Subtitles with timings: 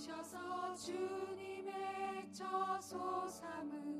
[0.00, 3.99] 오셔서 주님의 저소 삼은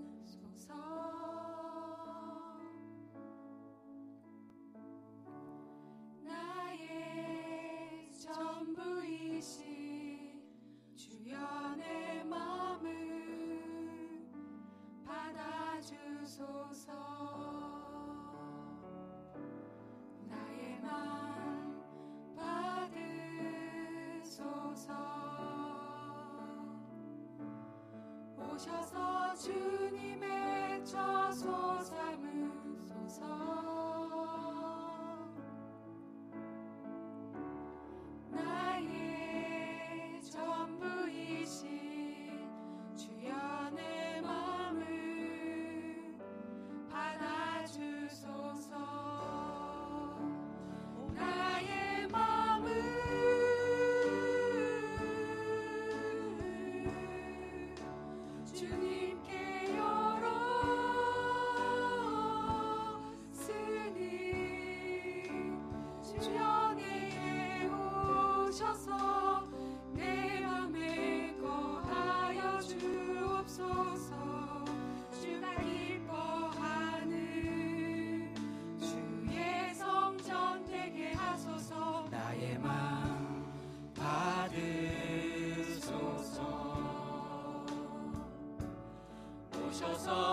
[28.60, 33.24] 오셔서 주님의 저소 삼으소서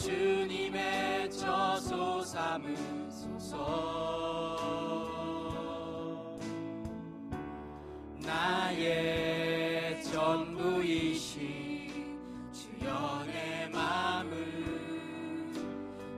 [0.00, 3.58] 주님의 저소 삼으소서.
[8.16, 11.38] 나의 전부이신
[12.50, 14.32] 주여 내 맘을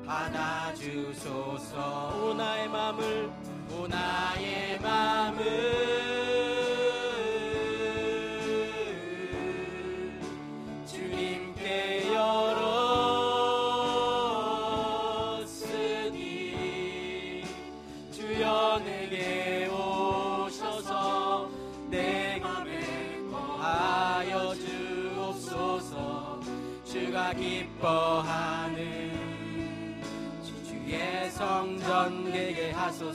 [0.07, 1.75] 받아주소서.
[2.23, 3.33] 오 나의 맘을
[3.73, 5.82] 오 나의 맘을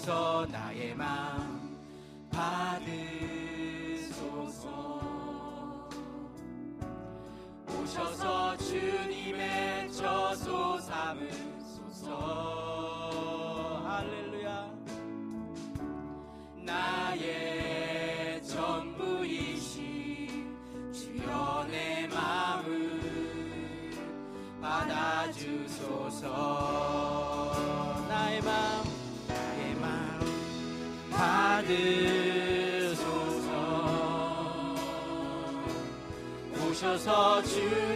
[0.07, 0.46] ta
[37.43, 37.86] 주님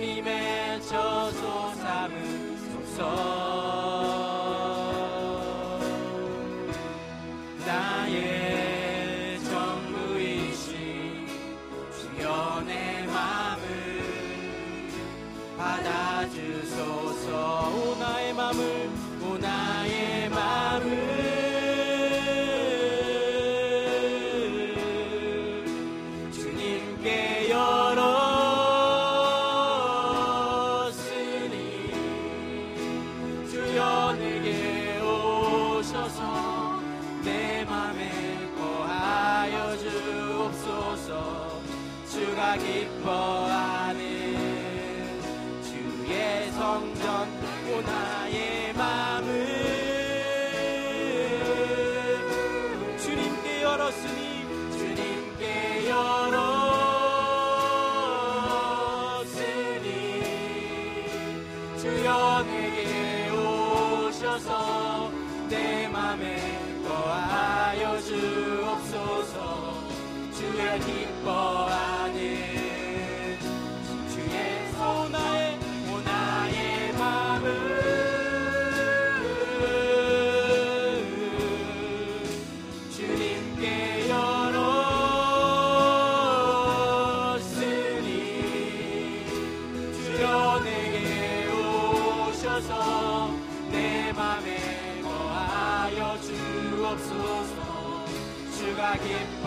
[99.03, 99.40] keep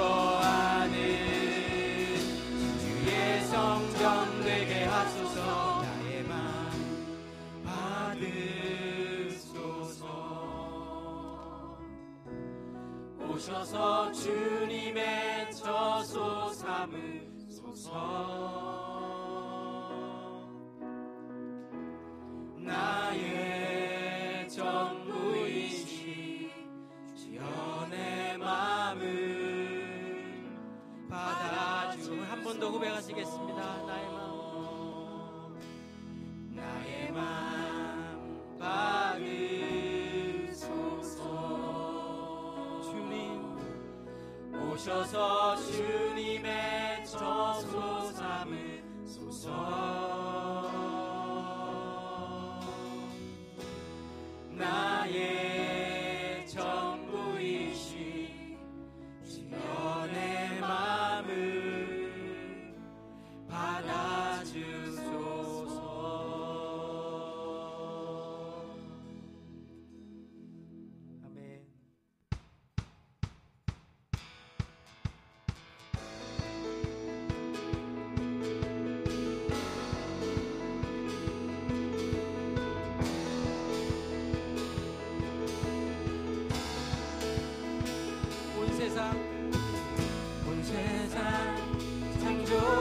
[45.56, 49.93] 주님의 저소 삼으소서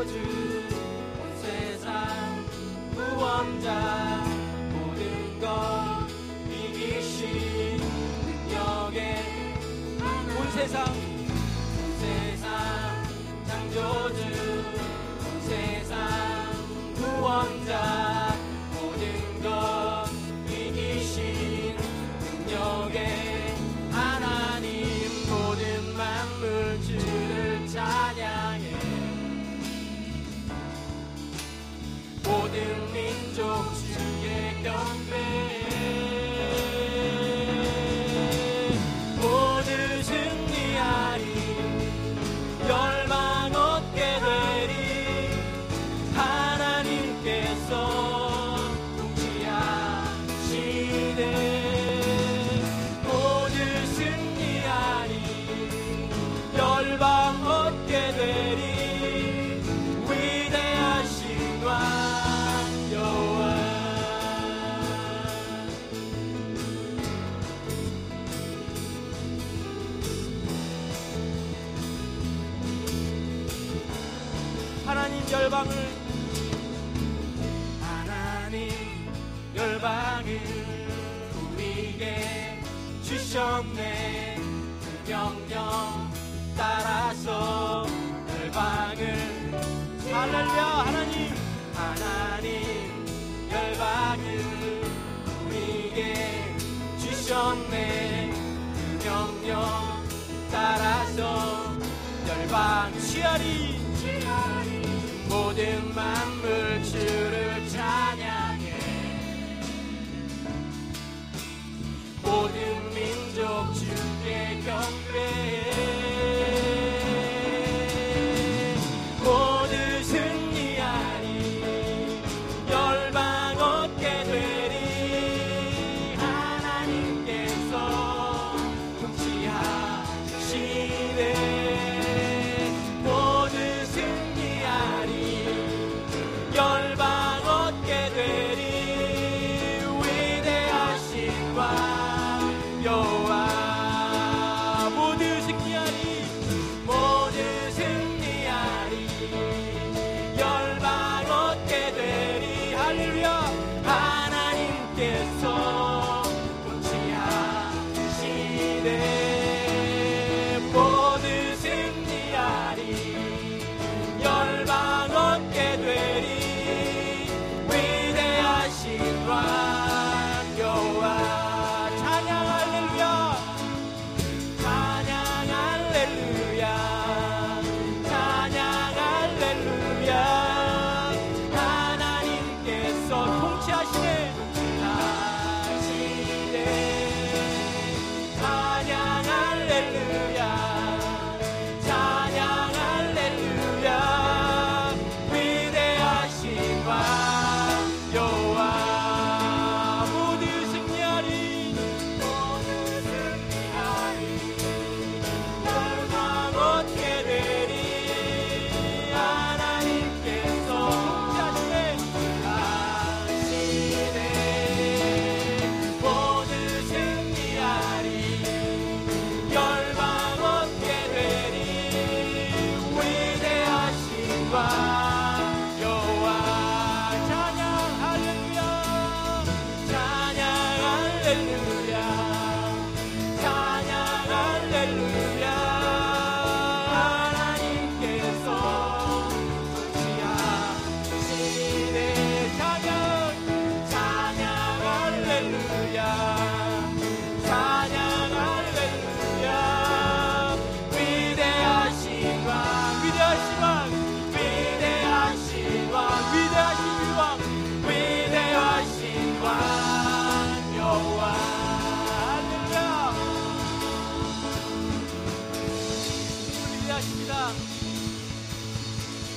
[0.05, 2.45] 온 세상
[2.93, 4.25] 구원자
[4.73, 6.07] 모든 것
[6.49, 7.79] 이기신
[10.37, 13.05] 온 세상 온 세상
[13.47, 14.02] 창조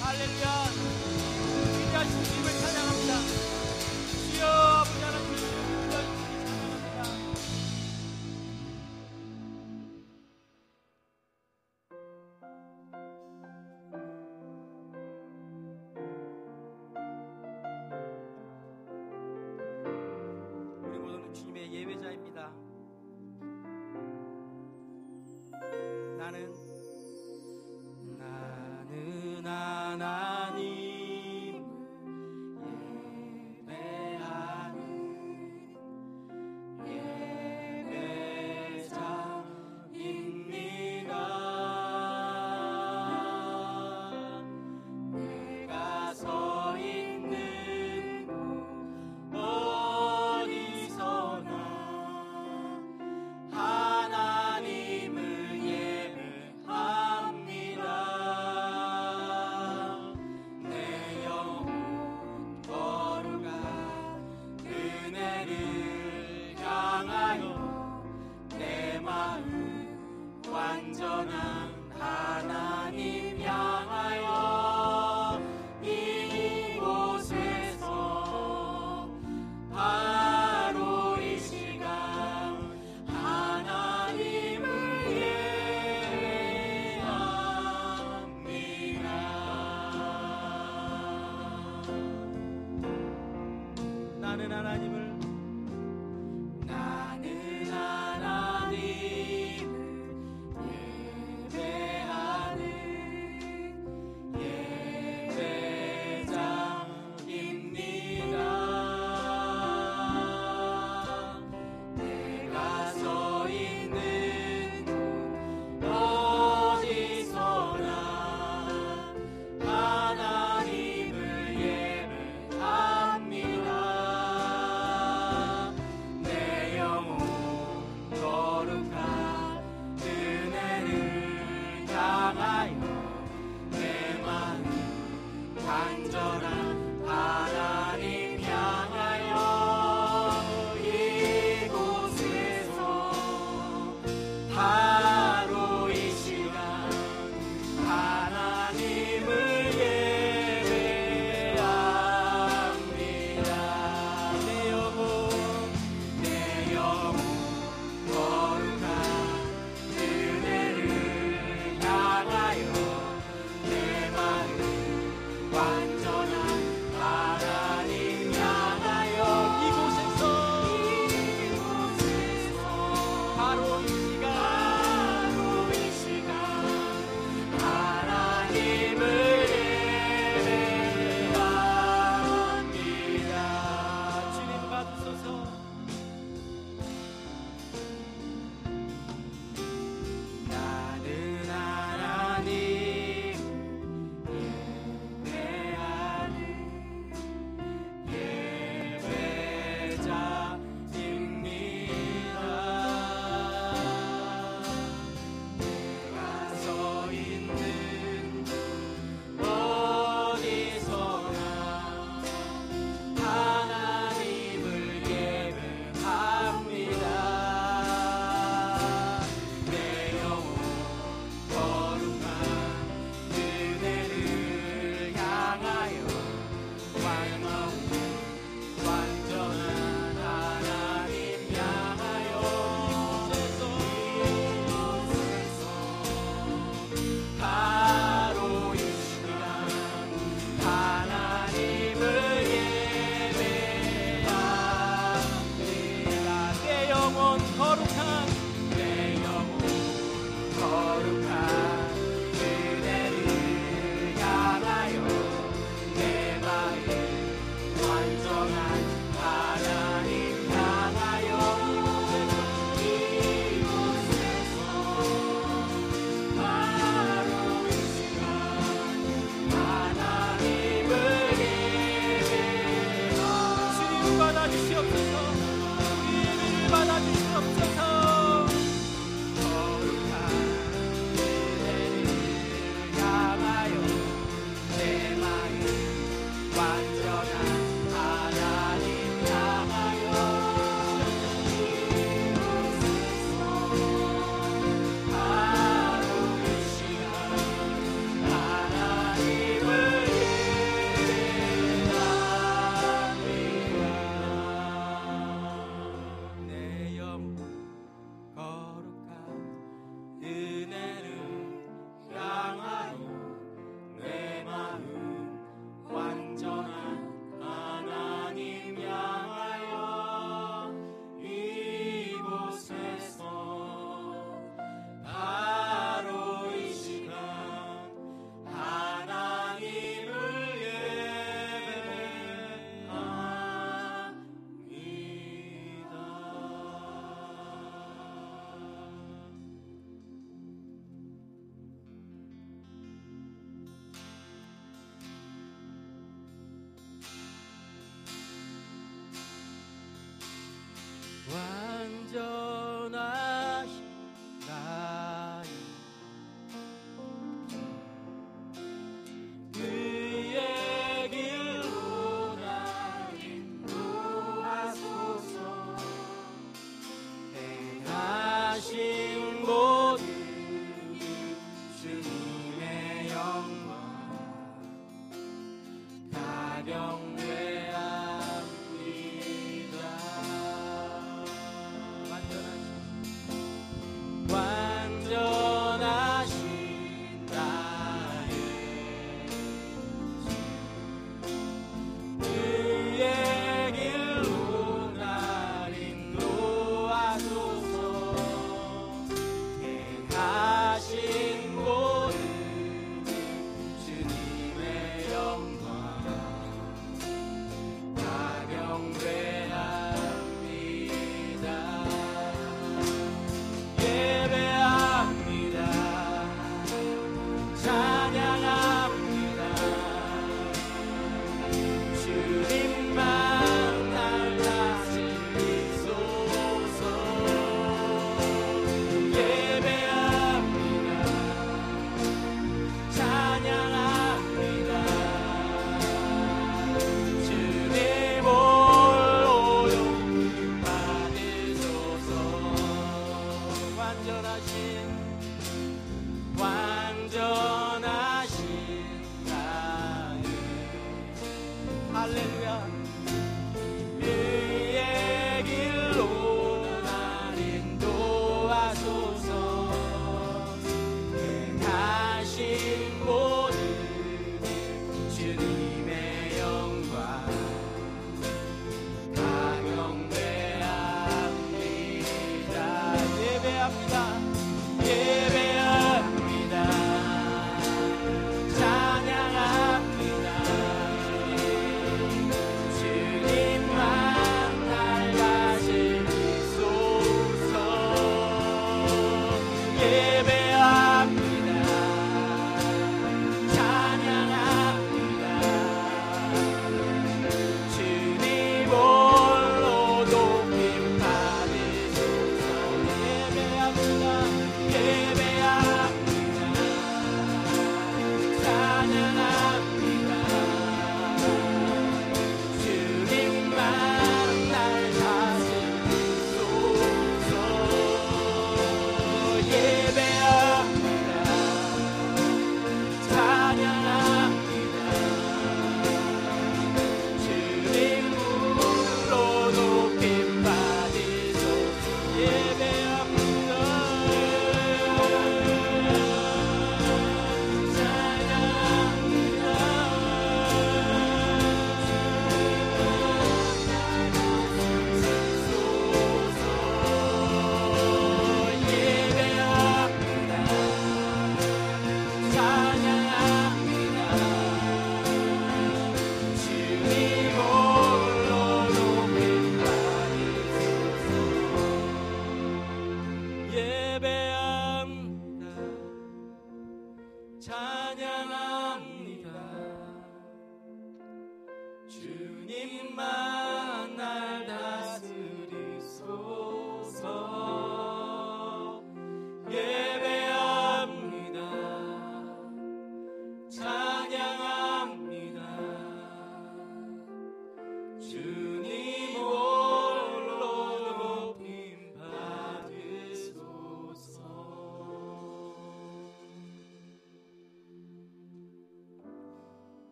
[0.00, 0.61] 할렐루야.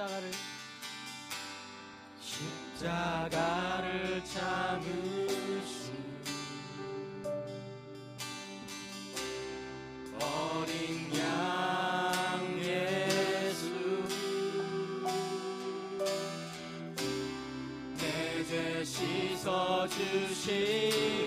[0.00, 0.30] 십자가를
[2.80, 5.92] 십자가를 참으신
[10.18, 13.68] 어린 양 예수
[17.98, 21.19] 내 죄 씻어 주시